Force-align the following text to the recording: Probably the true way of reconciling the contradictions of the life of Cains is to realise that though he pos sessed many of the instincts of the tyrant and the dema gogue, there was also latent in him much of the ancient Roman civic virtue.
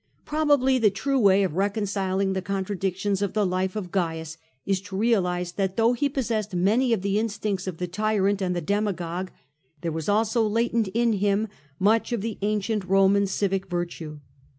Probably 0.25 0.79
the 0.79 0.89
true 0.89 1.19
way 1.19 1.43
of 1.43 1.53
reconciling 1.53 2.33
the 2.33 2.41
contradictions 2.41 3.21
of 3.21 3.33
the 3.33 3.45
life 3.45 3.75
of 3.75 3.91
Cains 3.91 4.35
is 4.65 4.81
to 4.81 4.97
realise 4.97 5.51
that 5.51 5.77
though 5.77 5.93
he 5.93 6.09
pos 6.09 6.29
sessed 6.29 6.55
many 6.55 6.91
of 6.91 7.03
the 7.03 7.19
instincts 7.19 7.67
of 7.67 7.77
the 7.77 7.85
tyrant 7.85 8.41
and 8.41 8.55
the 8.55 8.63
dema 8.63 8.93
gogue, 8.95 9.29
there 9.81 9.91
was 9.91 10.09
also 10.09 10.41
latent 10.41 10.87
in 10.95 11.13
him 11.13 11.49
much 11.77 12.11
of 12.11 12.21
the 12.21 12.39
ancient 12.41 12.83
Roman 12.85 13.27
civic 13.27 13.69
virtue. 13.69 14.19